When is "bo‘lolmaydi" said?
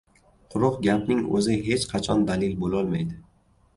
2.65-3.21